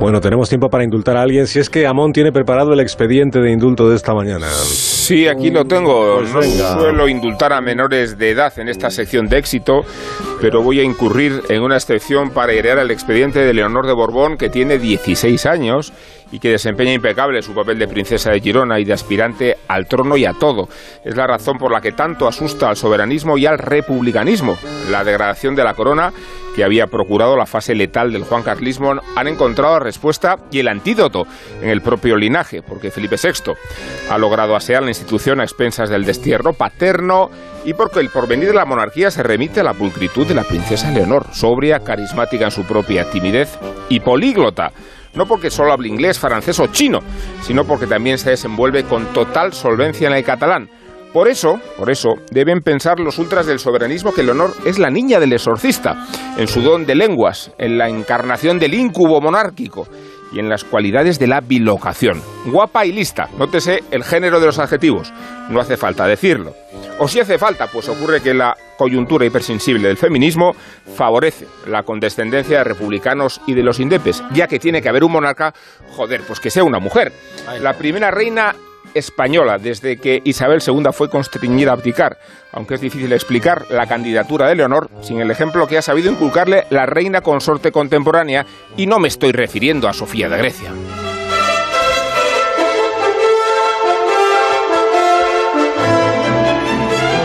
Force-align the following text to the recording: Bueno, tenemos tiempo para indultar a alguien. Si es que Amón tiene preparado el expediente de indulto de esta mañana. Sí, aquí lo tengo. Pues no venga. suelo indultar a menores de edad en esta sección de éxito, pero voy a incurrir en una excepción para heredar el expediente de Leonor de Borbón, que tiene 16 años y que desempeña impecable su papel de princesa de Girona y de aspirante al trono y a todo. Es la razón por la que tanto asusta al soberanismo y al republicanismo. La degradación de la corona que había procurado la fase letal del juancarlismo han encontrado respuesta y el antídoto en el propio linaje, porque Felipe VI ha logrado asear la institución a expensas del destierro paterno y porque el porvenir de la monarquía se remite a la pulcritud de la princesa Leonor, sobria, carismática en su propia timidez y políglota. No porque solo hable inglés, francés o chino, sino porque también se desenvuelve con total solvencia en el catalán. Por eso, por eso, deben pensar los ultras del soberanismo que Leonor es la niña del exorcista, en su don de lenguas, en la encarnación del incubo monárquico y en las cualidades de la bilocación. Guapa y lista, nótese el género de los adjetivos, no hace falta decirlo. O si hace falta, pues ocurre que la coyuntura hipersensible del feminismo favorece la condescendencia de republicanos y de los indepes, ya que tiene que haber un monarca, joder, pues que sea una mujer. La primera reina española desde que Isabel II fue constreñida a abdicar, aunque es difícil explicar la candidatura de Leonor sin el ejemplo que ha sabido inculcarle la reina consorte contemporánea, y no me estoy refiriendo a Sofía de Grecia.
Bueno, 0.00 0.20
tenemos 0.20 0.48
tiempo 0.48 0.68
para 0.68 0.84
indultar 0.84 1.16
a 1.16 1.22
alguien. 1.22 1.46
Si 1.46 1.58
es 1.58 1.70
que 1.70 1.86
Amón 1.86 2.12
tiene 2.12 2.32
preparado 2.32 2.72
el 2.72 2.80
expediente 2.80 3.40
de 3.40 3.50
indulto 3.50 3.88
de 3.88 3.96
esta 3.96 4.14
mañana. 4.14 4.46
Sí, 4.48 5.26
aquí 5.28 5.50
lo 5.50 5.64
tengo. 5.64 6.18
Pues 6.18 6.32
no 6.32 6.40
venga. 6.40 6.74
suelo 6.74 7.08
indultar 7.08 7.52
a 7.52 7.60
menores 7.60 8.18
de 8.18 8.30
edad 8.30 8.52
en 8.58 8.68
esta 8.68 8.90
sección 8.90 9.28
de 9.28 9.38
éxito, 9.38 9.84
pero 10.40 10.62
voy 10.62 10.80
a 10.80 10.84
incurrir 10.84 11.42
en 11.48 11.62
una 11.62 11.76
excepción 11.76 12.30
para 12.30 12.52
heredar 12.52 12.78
el 12.78 12.90
expediente 12.90 13.40
de 13.40 13.54
Leonor 13.54 13.86
de 13.86 13.94
Borbón, 13.94 14.36
que 14.36 14.48
tiene 14.48 14.78
16 14.78 15.46
años 15.46 15.92
y 16.32 16.38
que 16.38 16.50
desempeña 16.50 16.92
impecable 16.92 17.42
su 17.42 17.54
papel 17.54 17.78
de 17.78 17.88
princesa 17.88 18.30
de 18.30 18.40
Girona 18.40 18.80
y 18.80 18.84
de 18.84 18.92
aspirante 18.92 19.56
al 19.68 19.86
trono 19.86 20.16
y 20.16 20.24
a 20.24 20.32
todo. 20.32 20.68
Es 21.04 21.16
la 21.16 21.26
razón 21.26 21.56
por 21.58 21.72
la 21.72 21.80
que 21.80 21.92
tanto 21.92 22.26
asusta 22.26 22.68
al 22.68 22.76
soberanismo 22.76 23.38
y 23.38 23.46
al 23.46 23.58
republicanismo. 23.58 24.56
La 24.90 25.04
degradación 25.04 25.54
de 25.54 25.64
la 25.64 25.74
corona 25.74 26.12
que 26.54 26.64
había 26.64 26.86
procurado 26.86 27.36
la 27.36 27.46
fase 27.46 27.74
letal 27.74 28.12
del 28.12 28.24
juancarlismo 28.24 28.94
han 29.14 29.28
encontrado 29.28 29.78
respuesta 29.78 30.36
y 30.50 30.58
el 30.60 30.68
antídoto 30.68 31.26
en 31.60 31.68
el 31.68 31.82
propio 31.82 32.16
linaje, 32.16 32.62
porque 32.62 32.90
Felipe 32.90 33.16
VI 33.22 33.52
ha 34.10 34.18
logrado 34.18 34.56
asear 34.56 34.82
la 34.82 34.88
institución 34.88 35.40
a 35.40 35.44
expensas 35.44 35.90
del 35.90 36.06
destierro 36.06 36.54
paterno 36.54 37.30
y 37.66 37.74
porque 37.74 38.00
el 38.00 38.08
porvenir 38.08 38.48
de 38.48 38.54
la 38.54 38.64
monarquía 38.64 39.10
se 39.10 39.22
remite 39.22 39.60
a 39.60 39.64
la 39.64 39.74
pulcritud 39.74 40.25
de 40.28 40.34
la 40.34 40.44
princesa 40.44 40.90
Leonor, 40.90 41.26
sobria, 41.32 41.80
carismática 41.80 42.46
en 42.46 42.50
su 42.50 42.64
propia 42.64 43.08
timidez 43.10 43.58
y 43.88 44.00
políglota. 44.00 44.72
No 45.14 45.26
porque 45.26 45.50
solo 45.50 45.72
hable 45.72 45.88
inglés, 45.88 46.18
francés 46.18 46.58
o 46.60 46.66
chino, 46.66 47.00
sino 47.42 47.64
porque 47.64 47.86
también 47.86 48.18
se 48.18 48.30
desenvuelve 48.30 48.84
con 48.84 49.06
total 49.12 49.52
solvencia 49.52 50.08
en 50.08 50.14
el 50.14 50.24
catalán. 50.24 50.68
Por 51.12 51.28
eso, 51.28 51.58
por 51.78 51.90
eso, 51.90 52.10
deben 52.30 52.60
pensar 52.60 52.98
los 53.00 53.18
ultras 53.18 53.46
del 53.46 53.58
soberanismo 53.58 54.12
que 54.12 54.22
Leonor 54.22 54.52
es 54.66 54.78
la 54.78 54.90
niña 54.90 55.18
del 55.18 55.32
exorcista, 55.32 56.06
en 56.36 56.46
su 56.46 56.60
don 56.60 56.84
de 56.84 56.94
lenguas, 56.94 57.52
en 57.56 57.78
la 57.78 57.88
encarnación 57.88 58.58
del 58.58 58.74
incubo 58.74 59.20
monárquico 59.20 59.86
y 60.32 60.38
en 60.38 60.48
las 60.48 60.64
cualidades 60.64 61.18
de 61.18 61.26
la 61.26 61.40
bilocación. 61.40 62.22
Guapa 62.46 62.86
y 62.86 62.92
lista, 62.92 63.28
nótese 63.38 63.84
el 63.90 64.04
género 64.04 64.40
de 64.40 64.46
los 64.46 64.58
adjetivos, 64.58 65.12
no 65.48 65.60
hace 65.60 65.76
falta 65.76 66.06
decirlo. 66.06 66.54
O 66.98 67.08
si 67.08 67.20
hace 67.20 67.38
falta, 67.38 67.66
pues 67.66 67.88
ocurre 67.88 68.22
que 68.22 68.32
la 68.32 68.56
coyuntura 68.78 69.26
hipersensible 69.26 69.88
del 69.88 69.96
feminismo 69.96 70.54
favorece 70.96 71.46
la 71.66 71.82
condescendencia 71.82 72.58
de 72.58 72.64
republicanos 72.64 73.40
y 73.46 73.54
de 73.54 73.62
los 73.62 73.80
indepes, 73.80 74.22
ya 74.32 74.46
que 74.46 74.58
tiene 74.58 74.80
que 74.80 74.88
haber 74.88 75.04
un 75.04 75.12
monarca, 75.12 75.52
joder, 75.90 76.22
pues 76.22 76.40
que 76.40 76.50
sea 76.50 76.64
una 76.64 76.78
mujer. 76.78 77.12
La 77.60 77.74
primera 77.74 78.10
reina 78.10 78.54
española 78.98 79.58
desde 79.58 79.98
que 79.98 80.22
Isabel 80.24 80.62
II 80.66 80.84
fue 80.92 81.10
constreñida 81.10 81.70
a 81.70 81.74
abdicar, 81.74 82.18
aunque 82.52 82.74
es 82.74 82.80
difícil 82.80 83.12
explicar 83.12 83.66
la 83.70 83.86
candidatura 83.86 84.48
de 84.48 84.56
Leonor 84.56 84.90
sin 85.02 85.20
el 85.20 85.30
ejemplo 85.30 85.66
que 85.66 85.78
ha 85.78 85.82
sabido 85.82 86.10
inculcarle 86.10 86.64
la 86.70 86.86
reina 86.86 87.20
consorte 87.20 87.72
contemporánea, 87.72 88.46
y 88.76 88.86
no 88.86 88.98
me 88.98 89.08
estoy 89.08 89.32
refiriendo 89.32 89.88
a 89.88 89.92
Sofía 89.92 90.28
de 90.28 90.38
Grecia. 90.38 90.72